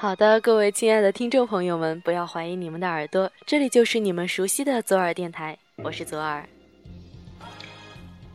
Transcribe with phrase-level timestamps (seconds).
[0.00, 6.48] 好的，各位亲爱的听众朋友们，不要怀疑你们的耳朵，这里就是你们熟悉的左耳电台，我是左耳，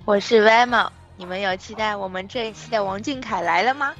[0.03, 0.89] 我是 Vamo。
[1.15, 3.95] 你们有期待我们这一期的王俊凯来了吗？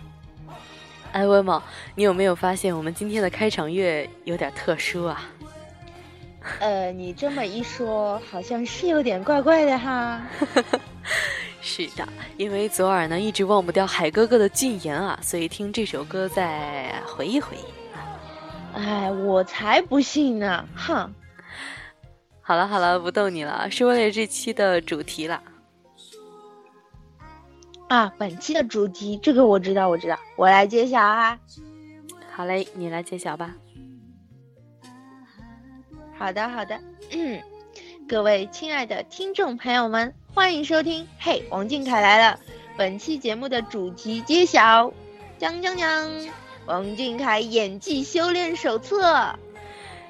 [1.14, 1.62] 哎，Vamo，
[1.96, 5.23] 你有没有发现我们今天的开场乐有点特殊啊？
[6.59, 10.22] 呃，你这么一说，好像是有点怪怪的哈。
[11.66, 18.77] 是的，因为左耳呢一直忘不掉海哥哥的禁言啊，所以听这首歌再回忆回忆。
[18.77, 20.68] 哎，我才不信呢！
[20.76, 21.13] 哼。
[22.41, 25.41] 好了好了，不逗你了，是为了这期的主题了。
[27.88, 31.40] 啊，本期的主题，这个我知道，我知道，我来揭晓啊。
[32.34, 33.55] 好嘞，你来揭晓吧。
[36.18, 36.77] 好的好的，
[37.12, 37.41] 嗯，
[38.07, 40.13] 各位亲爱的听众朋友们。
[40.34, 42.40] 欢迎收听，嘿，王俊凯来了。
[42.76, 44.91] 本期节目的主题揭晓，
[45.37, 46.12] 将将将，
[46.65, 49.34] 王俊凯演技修炼手册。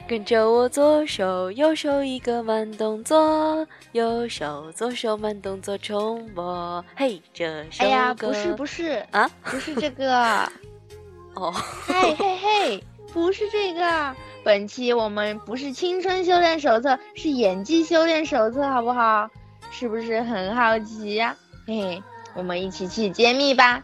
[0.08, 6.84] 跟着我左手右手一个慢动作，右手左手慢动作重播。
[6.96, 7.86] 嘿，这首歌。
[7.86, 10.52] 哎呀，不是不是啊，不是这个。
[11.36, 11.52] 哦，
[11.86, 14.16] 嘿嘿嘿，不是这个。
[14.44, 19.30] 本期我们不是青春修炼手册，是演技修炼手册，好不好？
[19.72, 21.36] 是不是很好奇呀？
[21.66, 22.04] 嘿嘿，
[22.36, 23.84] 我们一起去揭秘吧。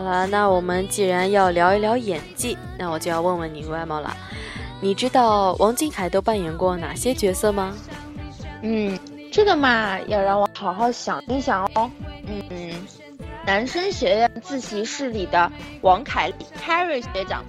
[0.00, 4.16] 好了，那我们既然要聊一聊演技，那我就要问问你外貌了。
[4.80, 7.76] 你知道王俊凯都扮演过哪些角色吗？
[8.62, 8.98] 嗯，
[9.30, 11.90] 这个嘛，要让我好好想一想哦。
[12.26, 12.72] 嗯，
[13.44, 15.52] 男生学院自习室里的
[15.82, 17.44] 王凯丽 Carrie 学长，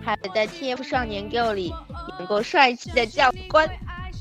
[0.00, 1.74] 还有在 TF 少年 Girl 里
[2.20, 3.68] 演过帅气的教官，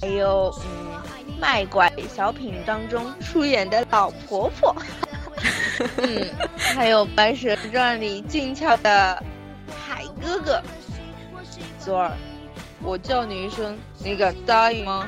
[0.01, 4.75] 还有嗯，卖拐小品当中出演的老婆婆。
[5.97, 6.27] 嗯，
[6.57, 9.23] 还有《白蛇传》里俊俏的
[9.75, 10.61] 海哥哥，
[11.79, 12.11] 左耳，
[12.81, 15.07] 我叫你一声，你敢答应吗？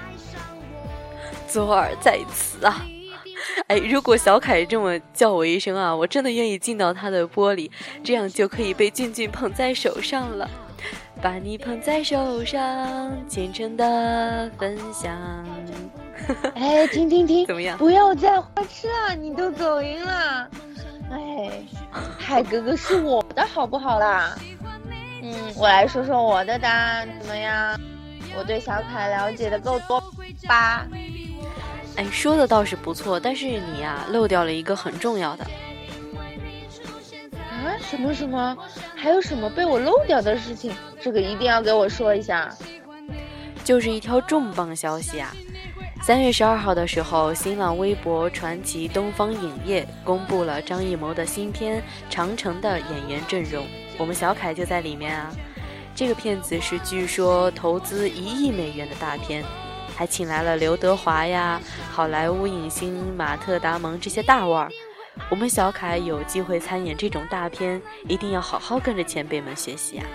[1.48, 2.86] 左耳在此啊！
[3.68, 7.72] 哎，如果小凯这么叫我一声啊，我真的愿意进到他的玻璃，
[8.04, 10.50] 这样就可以被俊俊捧在手上了，
[11.22, 15.12] 把你捧在手上，虔诚的分享。
[16.56, 17.78] 哎，停停停，怎么样？
[17.78, 20.50] 不要再花痴了，你都走音了。
[21.12, 21.64] 哎，
[22.18, 24.38] 海哥哥是我的好不好啦？
[25.24, 27.80] 嗯，我来说说我的答案怎么样？
[28.38, 30.00] 我对小凯了解的够多
[30.48, 30.86] 吧？
[31.96, 35.44] 哎，说的倒是不错，但是你呀漏掉了一个很重要的。
[37.50, 37.76] 啊？
[37.82, 38.56] 什么什么？
[38.96, 40.74] 还有什么被我漏掉的事情？
[41.02, 42.54] 这个一定要给我说一下。
[43.64, 45.36] 就是一条重磅消息啊！
[46.10, 53.64] 三月十二号的时候，新浪微博传奇东方影业公布了张艺谋的新片《长城》的演员阵容，
[53.96, 55.32] 我们小凯就在里面啊。
[55.94, 59.44] 这个片子是据说投资一亿美元的大片，
[59.96, 61.62] 还请来了刘德华呀、
[61.92, 64.72] 好莱坞影星马特·达蒙这些大腕儿。
[65.30, 70.08] 我们小凯有机会参演这种大片，一定要好好跟着前辈们学习啊！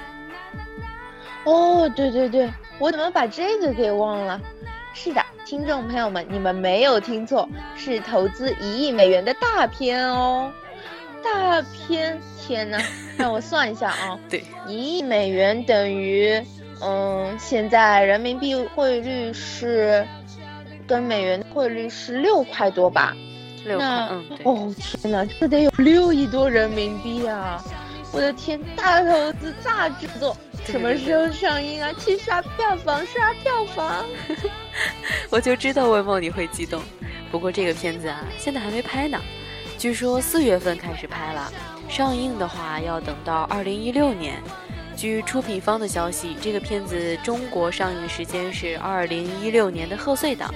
[1.45, 4.41] 哦，对对对，我怎么把这个给忘了？
[4.95, 10.51] 是的，听众朋友们，你们没有听错，是投资一亿美元的大片哦，
[11.23, 12.19] 大片！
[12.47, 12.79] 天哪，
[13.17, 16.41] 让我算一下啊， 对，一亿美元等于，
[16.81, 20.07] 嗯，现在人民币汇率是，
[20.87, 23.17] 跟美元汇率是六块多吧？
[23.65, 27.63] 六块，嗯，哦，天哪，这得有六亿多人民币啊！
[28.13, 30.37] 我的天，大投资大制作，
[30.67, 31.93] 什么时候上映啊？
[31.99, 34.05] 去刷票房，刷票房！
[35.31, 36.83] 我就知道文梦你会激动。
[37.31, 39.21] 不过这个片子啊，现在还没拍呢，
[39.79, 41.53] 据说四月份开始拍了，
[41.89, 44.43] 上映的话要等到二零一六年。
[44.97, 50.55] 据出品方的消息，这个片子中国上映时间是二零一六年的贺岁档。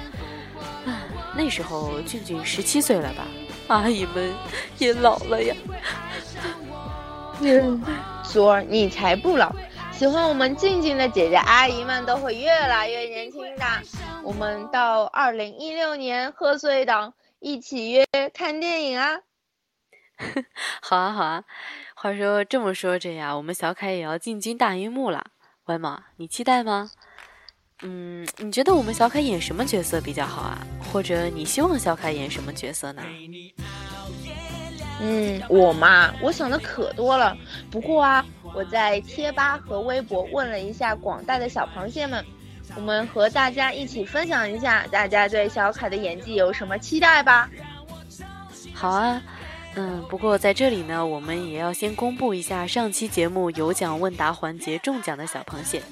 [0.87, 1.03] 啊，
[1.37, 3.27] 那时候俊俊十七岁了吧？
[3.67, 4.33] 阿姨们
[4.79, 5.55] 也老了呀。
[8.25, 9.55] 索儿，你才不老！
[9.99, 13.65] 喜欢我们静静的姐姐阿姨们都会越来越年轻的。
[14.23, 19.19] 我们到二零一六年贺岁档一起约看电影啊！
[20.81, 21.43] 好啊好啊！
[21.97, 25.31] 话说这么说着呀，我们小凯也要进军大荧幕了。
[25.65, 26.93] 歪毛，你期待吗？
[27.83, 30.65] 嗯，你觉得我们小凯演什么角色比较好啊？
[30.93, 33.03] 或者你希望小凯演什么角色呢？
[35.00, 37.37] 嗯，我嘛，我想的可多了。
[37.71, 38.25] 不过啊，
[38.55, 42.25] 我在贴吧和微博问了一下广大的小螃蟹们，
[42.75, 47.49] 我们和大家一起分享一下，大家对小凯的演技有什么期待吧？
[48.75, 49.23] 好啊，
[49.75, 55.83] 嗯，不过在这里呢，我们也要先公布一下上期节目有奖问答环节中奖的小螃蟹。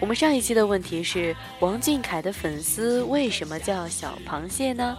[0.00, 4.96] 我们上一期的问题是王俊凯的粉丝为什么叫小螃蟹呢？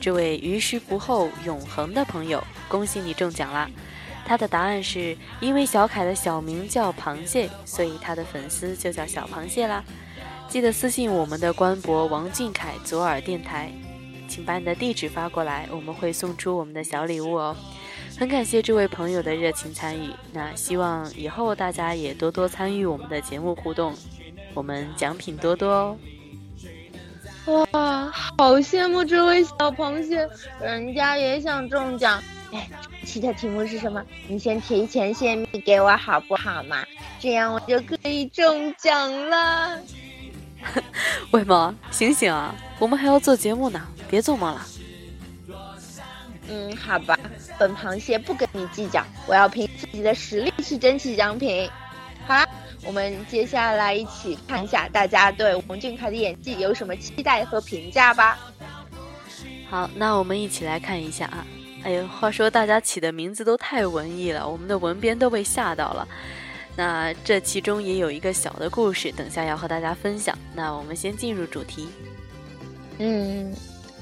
[0.00, 3.68] 这位于时不候永恒的朋友，恭喜你中奖啦！
[4.30, 9.82] 他的答案是因为小凯的小名叫螃蟹，所以他的粉丝就叫小螃蟹啦。
[10.46, 13.72] 记得私信我们的官博王俊凯左耳电台，
[14.28, 17.56] 请把你的地址发过来，我们会送出我们的小礼物哦。
[18.16, 23.92] 很感谢这位朋友的热情参与，那希望以后大家也多多参与我们的节目互动。
[24.54, 25.98] 我们奖品多多
[27.46, 27.66] 哦！
[27.72, 30.28] 哇，好羡慕这位小螃蟹，
[30.62, 32.22] 人家也想中奖。
[32.52, 32.68] 哎，
[33.10, 34.00] 期的题目是什么？
[34.28, 36.84] 你先提前泄密给我好不好嘛？
[37.18, 39.76] 这样我就可以中奖了。
[41.32, 42.54] 喂萌，醒醒啊！
[42.78, 44.66] 我们还要做节目呢，别做梦了。
[46.48, 47.18] 嗯，好吧，
[47.58, 51.68] 本螃蟹不跟你计较，我要凭自己的实力去争取奖品。
[52.26, 52.46] 好啦。
[52.82, 58.38] 我们接下来一起看一下大家对王俊凯的演技有什么期待和评价吧。
[59.68, 61.44] 好，那我们一起来看一下啊。
[61.82, 66.06] 哎呦，话说大家起的名字都太文艺了，我们的文编都被吓到了。
[66.76, 70.36] 那这其中也有一个小的故事，等下要和大家分享。
[70.54, 71.88] 那我们先进入主题。
[72.98, 73.54] 嗯，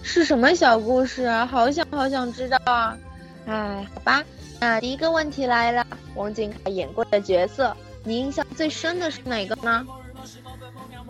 [0.03, 1.47] 是什么小故事啊？
[1.47, 2.99] 好想好想知道啊！
[3.47, 4.23] 哎，好吧，
[4.61, 7.75] 那第一个问题来了，王俊凯演过的角色。
[8.05, 9.87] 你印象最深的是哪个呢？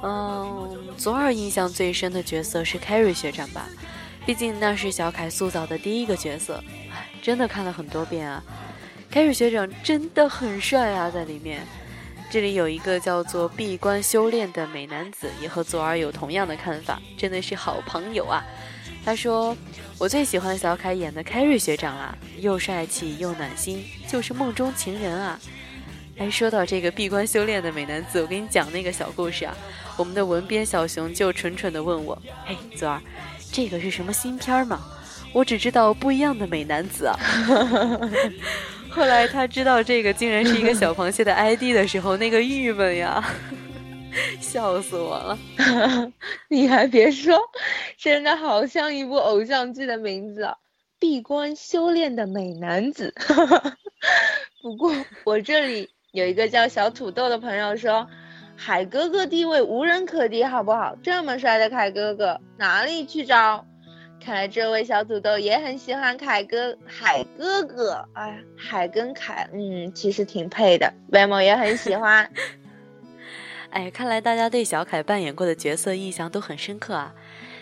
[0.02, 3.66] 嗯，左耳印象最深的角色是 Carrie 学长吧，
[4.28, 6.62] 毕竟那是小凯塑造的第一个角色。
[6.92, 8.44] 唉，真的看了很多遍啊
[9.10, 11.66] 凯瑞学长真的很帅啊，在里面。
[12.30, 18.44] 这里有一个叫做闭关修炼的美男子，也和左耳有同样的看法，真的是好朋友啊。
[19.02, 19.56] 他说
[19.98, 25.40] ：“我最喜欢小凯演的凯瑞学长啦，又帅气又暖心，就是梦中情人啊。”
[26.18, 29.56] 哎，说到这个闭关修炼的美男子，我给你讲那个小故事啊。
[29.96, 33.00] 我们的文编小熊就蠢蠢地问我：“嘿，左儿，
[33.52, 34.80] 这个是什么新片吗？”
[35.34, 37.18] 我只知道不一样的美男子啊。
[38.88, 43.22] 后来他知道这个竟然是一个小螃蟹的 ID 的时候，那个郁闷呀，
[44.40, 45.38] 笑死我了。
[46.48, 47.38] 你还别说，
[47.98, 50.42] 真的好像一部偶像剧的名字，
[50.98, 53.12] 《闭关修炼的美男子》。
[54.62, 54.92] 不过
[55.24, 55.88] 我这里。
[56.12, 58.08] 有一个叫小土豆的朋友说
[58.60, 60.96] ：“海哥哥地位无人可敌，好不好？
[61.00, 63.64] 这么帅的凯哥哥哪里去找？
[64.20, 68.04] 看来这位小土豆也很喜欢凯哥海哥哥。
[68.14, 70.92] 哎，海跟凯，嗯，其实挺配的。
[71.12, 72.28] 外貌也很喜欢。
[73.70, 77.14] 哎，看来大家对小凯扮演过的角色印象都很深刻啊。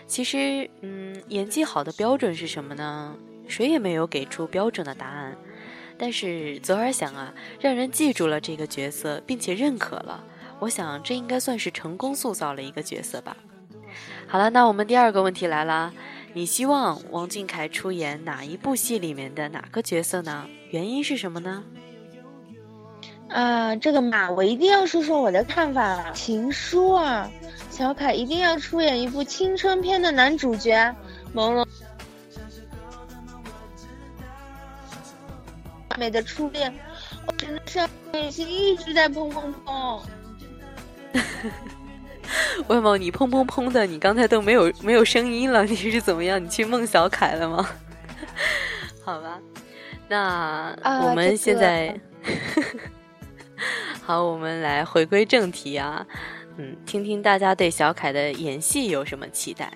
[0.07, 3.15] 其实，嗯，演技好的标准是什么呢？
[3.47, 5.37] 谁也没有给出标准的答案。”
[5.99, 10.23] 但是左耳想啊，让人记住了这个角色，并且认可了，
[10.59, 13.37] 我想这应该算是成功塑造了一个角色吧。
[14.27, 15.93] 好了，那我们第二个问题来了，
[16.33, 20.47] 你希望王俊凯出演哪一部戏里面的哪个角色呢？
[20.71, 21.63] 原因是什么呢？
[23.29, 26.11] 啊，这个嘛，我一定要说说我的看法了。
[26.13, 27.29] 情书啊，
[27.69, 30.95] 小凯一定要出演一部青春片的男主角，
[31.33, 31.65] 朦胧。
[35.97, 36.73] 美的初恋，
[37.25, 37.79] 我真的是
[38.11, 39.99] 内心一直在砰砰砰。
[42.67, 46.43] 魏某，你砰砰砰的，你刚才都没有没有声音了，你是怎么样？
[46.43, 47.69] 你去梦小凯了吗？
[49.03, 49.39] 好吧，
[50.07, 51.97] 那我们现在，
[54.03, 56.05] 好，我们来回归正题啊，
[56.57, 59.71] 嗯，听听大家对小凯的演戏有什么期待？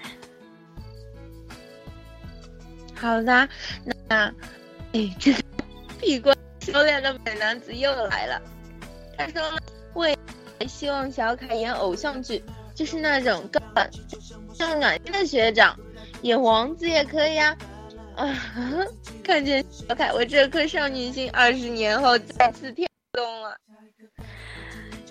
[2.96, 3.50] 好的，
[4.10, 4.34] 那，
[4.94, 5.34] 哎，这。
[6.02, 8.42] 闭关修炼的美男子又来了。
[9.16, 9.40] 他说
[9.94, 10.18] ：“未来
[10.68, 12.44] 希望小凯演偶像剧，
[12.76, 13.62] 就是那种更
[14.58, 15.78] 更暖心的学长，
[16.22, 17.56] 演王子也可以啊。”
[18.16, 18.38] 啊，
[19.24, 23.56] 看见小凯，我这颗少女心二十年后再次跳动了。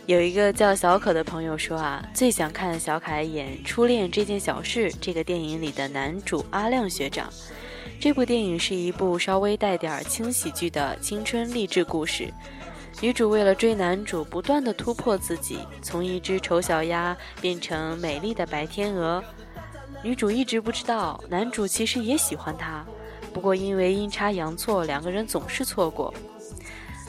[0.06, 7.32] 有一个叫小可的朋友说啊，最想看小凯演《初恋这件小事》这个电影里的男主阿亮学长。
[7.98, 12.32] 这部电影是一部稍微带点轻喜剧的青春励志故事。
[13.00, 19.24] 女主为了追男主，不断的突破自己，从一只丑小鸭变成美丽的白天鹅。
[20.02, 22.84] 女主一直不知道，男主其实也喜欢她，
[23.32, 26.12] 不过因为阴差阳错，两个人总是错过。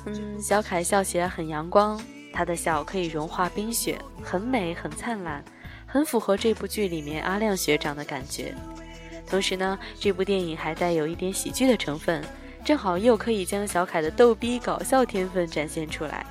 [0.06, 2.02] 嗯，小凯笑起来很阳光，
[2.34, 5.44] 他的笑可以融化冰雪，很美，很灿烂。
[5.86, 8.56] 很符合这部剧里面阿亮学长的感觉，
[9.30, 12.24] 同时呢，这部电影还带有一点喜剧的成分，
[12.64, 16.26] 正好又可以将小凯的逗逼搞笑天分展现出来。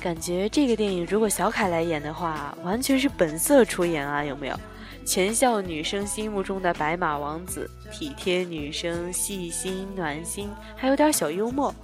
[0.00, 4.60] 感觉这个电影如果小凯来演的话，完全是本色出演啊，有没有？
[5.04, 11.74] 全校女生心目中的白马王子，体贴女生，细心暖心，还有点小幽默。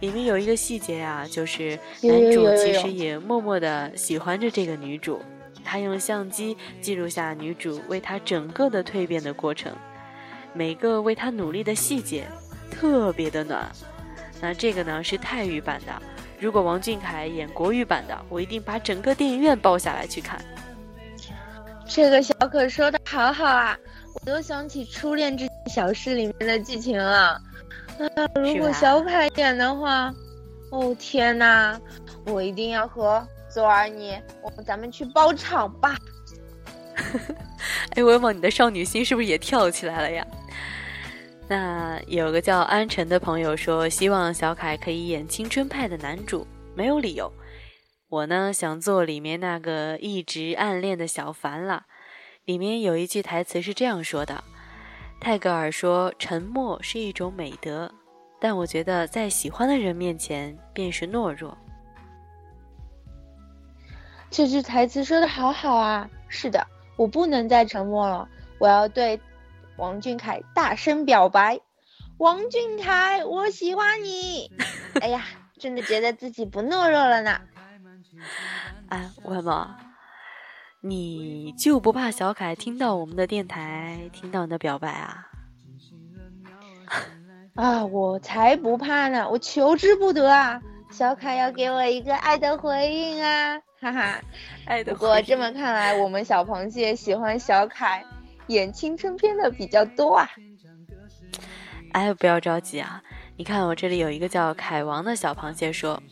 [0.00, 5.20] 里面有一个细节啊，就是男主其实也默默的喜欢着这个女主。
[5.62, 9.72] 他用相机记录下女主为他整个的蜕变的过程，
[10.54, 12.26] 每个为他努力的细节，
[12.70, 13.70] 特别的暖。
[14.40, 16.02] 那这个呢是泰语版的，
[16.38, 20.40] 如果王俊凯演国语版的，我一定把整个电影院包下来去看。
[21.86, 23.76] 这个小可说的好好啊，
[24.14, 27.40] 我都想起《初恋这件小事》里面的剧情了。
[27.98, 30.10] 啊，如果小凯演的话，
[30.70, 31.78] 哦天哪，
[32.24, 33.22] 我一定要和。
[33.52, 35.96] 左儿，你我们咱们去包场吧。
[37.96, 40.24] 哎，文某，你的少女心是不是也跳起来了呀？
[41.50, 47.28] 那有个叫安晨的朋友说，希望小凯可以演青春派的男主，没有理由。
[48.08, 51.86] 我呢，想做里面那个一直暗恋的小凡了。
[52.44, 54.44] 里面有一句台词是这样说的：
[55.20, 57.92] 泰戈尔说，沉默是一种美德，
[58.40, 61.58] 但我觉得在喜欢的人面前便是懦弱。
[64.30, 66.08] 这句台词说的好好啊！
[66.28, 66.64] 是的，
[66.94, 68.28] 我不能再沉默了，
[68.60, 69.20] 我要对
[69.80, 71.58] 王俊凯大声表白。
[72.18, 74.52] 王俊凯，我喜欢你！
[75.00, 75.24] 哎呀，
[75.58, 77.40] 真的觉得自己不懦弱了呢。
[78.90, 79.66] 哎，文某，
[80.82, 85.28] 你就不怕小凯听到我们的电台，听到你的表白啊？
[87.56, 89.26] 啊，我才不怕呢！
[89.30, 90.60] 我求之不得啊！
[90.90, 93.58] 小凯要给我一个爱的回应啊！
[93.80, 94.20] 哈哈，
[94.84, 98.04] 不过这么看来，我们小螃蟹喜欢小凯
[98.50, 100.28] 演青春片的比较多啊。
[101.92, 103.00] 哎，不要着急啊！
[103.36, 106.02] 你看我这里有一个叫凯王的小螃蟹说，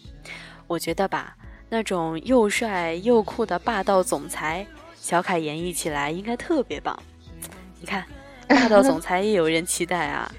[0.69, 1.37] 我觉得吧，
[1.69, 4.65] 那种又帅又酷的霸道总裁，
[4.95, 6.97] 小凯演绎起来应该特别棒。
[7.81, 8.07] 你看，
[8.49, 10.31] 霸道总裁也有人期待啊。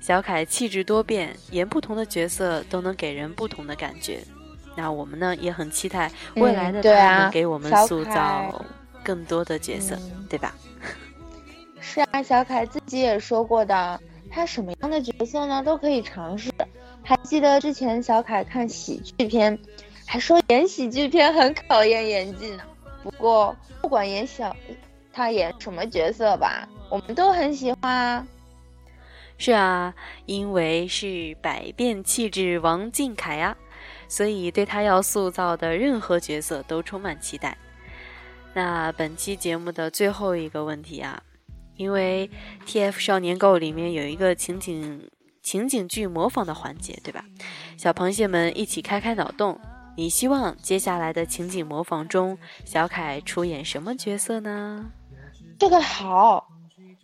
[0.00, 4.22] 小凯气质多变，演不同的角色都能给人不同的感觉。
[4.76, 8.64] 那我们呢也很期待未来的他能给我们塑造
[9.02, 9.98] 更多的角色，
[10.28, 10.54] 对吧？
[11.82, 16.50] 是啊，小凯自己也说过的，他什么样的角色呢都可以尝试。
[17.02, 19.58] 还记得之前小凯看喜剧片，
[20.06, 22.62] 还说演喜剧片很考验演技呢。
[23.02, 24.56] 不过不管演小
[25.12, 28.26] 他演什么角色吧，我们都很喜欢啊。
[29.36, 29.92] 是啊，
[30.26, 33.56] 因为是百变气质王俊凯啊。
[34.06, 37.56] 所以，对他要塑造的任何角色都充满期待。
[38.54, 41.20] 那本期节目的最后一个问题啊，
[41.76, 42.30] 因为
[42.66, 45.08] TF 少年购里面有一个情景
[45.42, 47.24] 情景剧模仿的环节，对吧？
[47.76, 49.58] 小螃蟹们一起开开脑洞，
[49.96, 54.90] 你希望接下来的情景模仿中，小凯出演什么角色呢？
[55.58, 56.48] 这个好，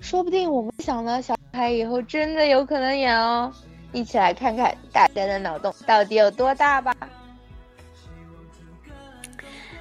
[0.00, 3.52] 说不定我们想的小凯以后真的有可能演哦。
[3.92, 6.94] 一起来看看大家的脑洞到底有多大吧。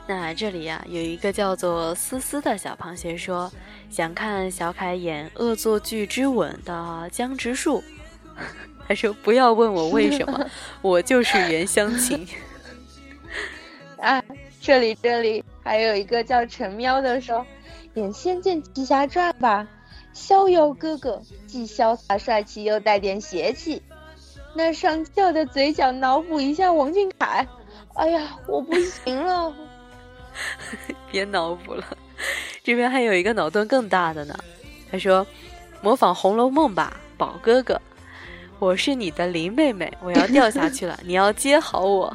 [0.07, 3.51] 那这里呀，有一个叫做思思的小螃蟹说，
[3.89, 7.83] 想看小凯演《恶作剧之吻》的江直树。
[8.87, 10.49] 他说：“不要问我为什么，
[10.81, 12.27] 我就是袁湘琴。
[13.99, 14.23] ”啊，
[14.61, 17.45] 这里这里还有一个叫陈喵的说，
[17.95, 19.67] 演《仙剑奇侠传》吧，
[20.13, 23.81] 逍遥哥哥既潇洒帅气又带点邪气。
[24.55, 27.47] 那上翘的嘴角，脑补一下王俊凯。
[27.95, 29.53] 哎呀，我不行了！
[31.11, 31.83] 别脑补了，
[32.67, 34.35] 这边还有一个脑洞更大的呢。
[34.91, 35.25] 他说
[35.79, 37.81] ：“模仿《红楼梦》吧，宝哥哥，
[38.59, 42.13] 我是你的林妹妹，我要掉下去了， 你要接好我。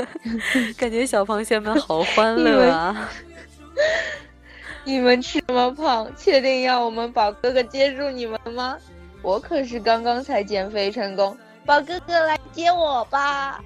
[0.76, 3.08] ”感觉小螃蟹们好欢乐啊！
[4.84, 8.76] 你们这么胖，确定要我们宝哥哥接住你们吗？
[9.22, 11.34] 我可是刚刚才减肥成功。
[11.64, 13.64] 宝哥哥来接我吧！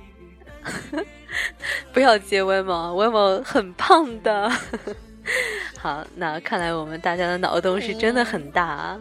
[1.92, 4.48] 不要接威猛，威猛很胖的。
[5.78, 9.00] 好，那看来我们大家的脑洞是真的很大啊。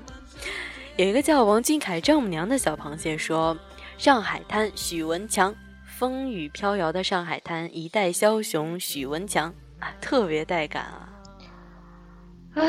[0.95, 3.57] 有一个叫王俊凯丈母娘的小螃蟹说
[3.97, 5.53] ：“上海滩许文强
[5.85, 11.09] 风雨飘摇的上海滩，一代枭雄许文强啊，特别带感啊！
[12.55, 12.63] 啊，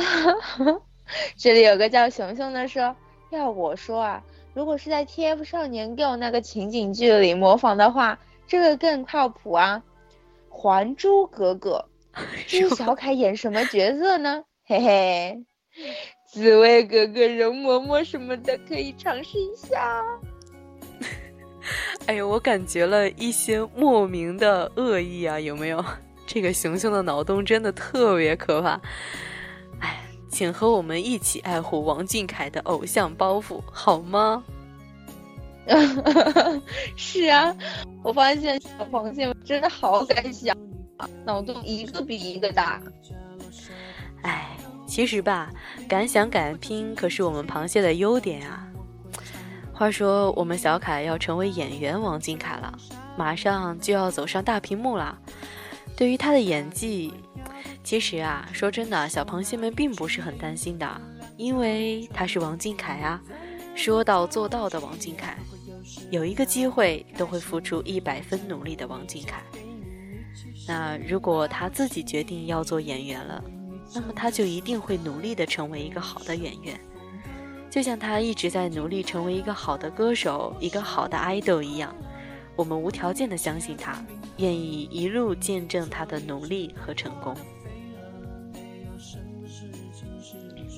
[1.37, 2.95] 这里有个叫熊熊的说，
[3.31, 4.23] 要我说啊，
[4.55, 9.83] 如果是在 TF 少年 Go 那个情景剧里模仿的话，这个更靠谱啊！
[10.53, 11.85] 《还珠格格》，
[12.47, 14.43] 这小凯演什么角色呢？
[14.65, 15.45] 嘿嘿，
[16.33, 20.03] 紫薇格格、容嬷嬷什么的可以尝试一下。
[22.07, 25.85] 哎呦，我感觉了一些莫名的恶意啊，有没有？
[26.27, 28.81] 这个熊熊的脑洞真的特别可怕。
[29.81, 34.43] 哎，请和我们一起爱护王俊凯的偶像包袱，好吗？
[36.97, 37.55] 是啊，
[38.03, 40.57] 我发现小螃蟹真的好敢想，
[41.25, 42.81] 脑洞一个比一个大。
[44.23, 45.51] 哎，其实吧，
[45.89, 48.67] 敢想敢拼可是我们螃蟹的优点啊。
[49.73, 52.79] 话说，我们小凯要成为演员王俊凯了，
[53.17, 55.19] 马上就要走上大屏幕了。
[55.97, 57.15] 对于他的演技，
[57.83, 61.01] 其实啊，说真的，小螃蟹们并不是很担心的，
[61.39, 63.21] 因为他是王俊凯啊，
[63.75, 65.37] 说到做到的王俊凯。
[66.11, 69.43] 有一个机会都会付出一百分努力的王俊凯。
[70.71, 73.43] 那如果他自己决定要做演员了，
[73.93, 76.79] 那么他就一定会努力的成为一个好的演员，
[77.69, 81.93] 就像他一直在努力成为一个好的歌手、一个好的 idol 一样。
[82.55, 84.01] 我们无条件的相信他，
[84.37, 87.35] 愿意一路见证他的努力和成功。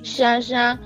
[0.02, 0.78] 是啊，是啊，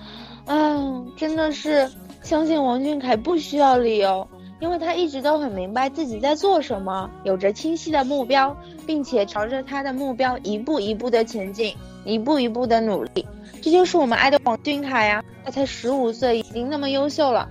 [0.46, 1.88] 嗯，真的是。
[2.24, 4.26] 相信王俊凯不需要理由，
[4.58, 13.26] 因为他一直都很明白自己在做什么，有着清晰的目标，并且朝着他的目标一步一步的前进，一步一步的努力。
[13.60, 15.24] 这就是我们爱的王俊凯呀！
[15.44, 17.48] 他才十五岁，已经那么优秀了。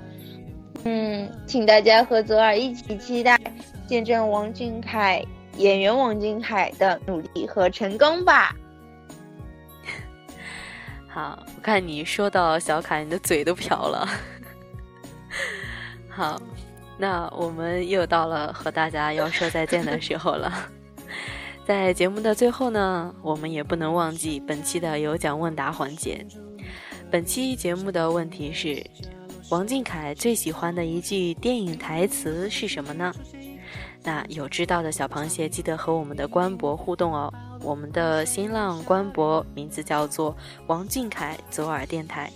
[0.85, 3.37] 嗯，请大家和泽尔一起期待，
[3.87, 5.23] 见证王俊凯
[5.57, 8.55] 演员王俊凯的努力和成功吧。
[11.09, 14.07] 好，我看你说到小凯，你的嘴都瓢了。
[16.07, 16.41] 好，
[16.97, 20.51] 那我们又到了和大家要说再见的时候了。
[21.65, 26.23] 在节目的最后呢，我们也不能忘记本期的有奖问答环节。
[27.09, 28.85] 本期节目的问题是：
[29.49, 33.11] 王俊凯最喜欢的一句电影台词是什么呢？
[34.03, 37.33] 那有知道的小螃蟹记得和我们的官博互动哦。
[37.63, 42.29] 我们的新浪官博名字叫做王俊凯左耳电台。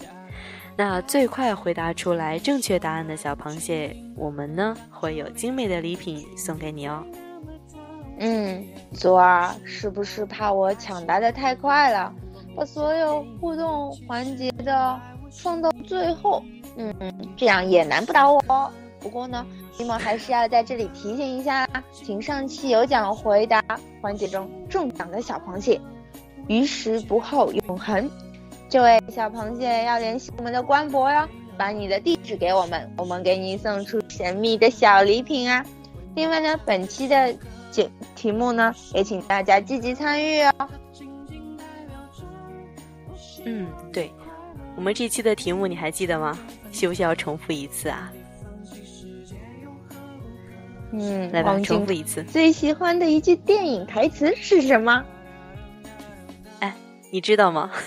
[0.76, 7.06] 那最快回答出来正确答案的小螃蟹，我们呢会有精美的礼品送给你哦。
[8.20, 12.14] 嗯，左儿是不是怕我抢答的太快了，
[12.56, 15.00] 把所有互动环节的
[15.32, 16.44] 放到最后？
[16.76, 16.94] 嗯，
[17.38, 18.72] 这样也难不倒我。
[19.00, 19.46] 不过呢，
[19.78, 23.64] 你们还是要在这里提醒一下，请上期有奖回答
[24.02, 25.80] 环节中中奖的小螃蟹，
[26.48, 28.10] 于时不候永恒。
[28.68, 31.26] 这位小螃蟹要联系我们的官博哟，
[31.58, 35.66] 把你的地址给我们，我们给你送出神秘的小礼品啊！
[36.16, 37.34] 另外呢，本期的
[37.72, 40.70] 节题目呢，也请大家积极参与哦。
[43.46, 44.12] 嗯，对，
[44.76, 46.38] 我们这期的题目你还记得吗？
[46.72, 48.12] 需不需要重复一次啊？
[50.92, 52.24] 嗯，来吧，重复一次。
[52.24, 55.06] 最喜欢的一句电影台词是什么？
[56.60, 56.76] 哎，
[57.12, 57.72] 你知道吗？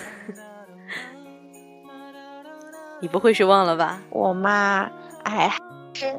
[3.00, 4.00] 你不会是忘了吧？
[4.10, 4.88] 我嘛，
[5.24, 5.52] 哎，
[5.92, 6.16] 是，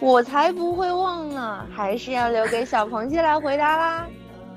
[0.00, 4.06] 我才不会忘呢，还是要留给小螃蟹来回答啦。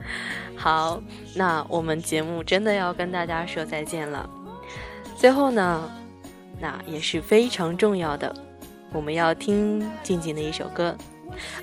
[0.56, 1.02] 好，
[1.36, 4.30] 那我们节目真的要跟大家说再见了。
[5.16, 5.90] 最后呢，
[6.60, 8.34] 那也是非常重要的，
[8.92, 10.96] 我们要听静静的一首歌。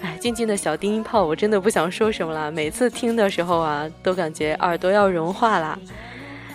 [0.01, 2.51] 哎，静静的小低音炮，我真的不想说什么了。
[2.51, 5.79] 每次听的时候啊，都感觉耳朵要融化了。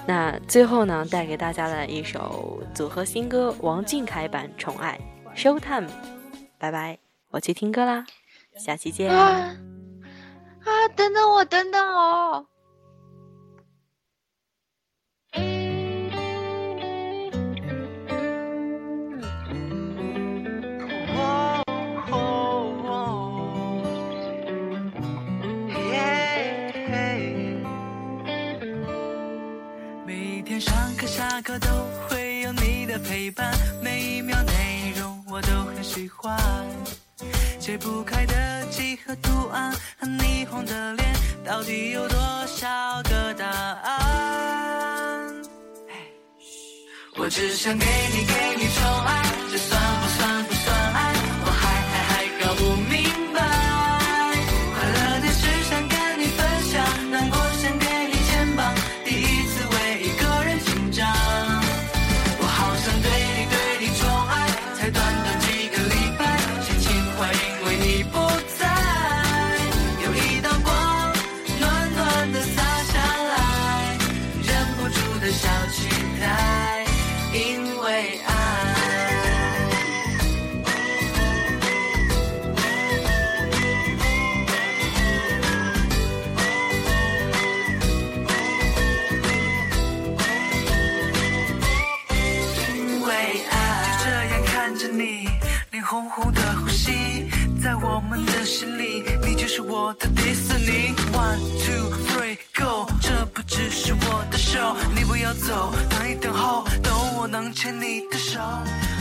[0.07, 4.99] 那最后呢，带给大家的一首组合新歌王俊凯版《宠爱》
[5.39, 5.87] ，Show Time，
[6.61, 6.99] 拜拜，
[7.31, 8.05] 我去听歌啦，
[8.55, 9.57] 下期见啊！
[10.63, 12.45] 啊，等等我，等等我。
[30.05, 31.67] 每天上课下课都
[32.07, 33.51] 会有你的陪伴，
[35.93, 36.39] 喜欢。
[37.59, 41.13] 解不开的几何图案和霓虹的脸，
[41.45, 43.91] 到底有多少个答案？
[47.17, 50.53] 我只想给你给你宠爱，这算不算不
[98.11, 100.93] 们的心里，你就是我的迪士尼。
[101.13, 104.75] One two three go，这不只是我的 show。
[104.93, 108.37] 你不要走，等一等候，等我能牵你的手。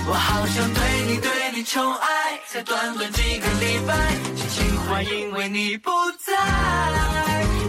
[0.06, 5.90] 我好想对你对你宠爱，才短短几个礼拜，心情坏因为你不
[6.24, 6.32] 在。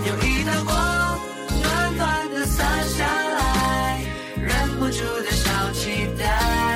[0.05, 1.19] 有一道光，
[1.63, 3.99] 暖暖的洒下来，
[4.37, 6.70] 忍不住的小期待。